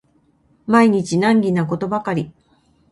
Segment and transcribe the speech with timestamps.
[0.65, 2.31] 毎日難儀なことばかり